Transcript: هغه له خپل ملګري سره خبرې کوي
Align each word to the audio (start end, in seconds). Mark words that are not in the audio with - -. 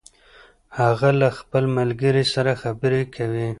هغه 0.79 1.09
له 1.19 1.29
خپل 1.37 1.63
ملګري 1.77 2.23
سره 2.33 2.51
خبرې 2.61 3.01
کوي 3.15 3.47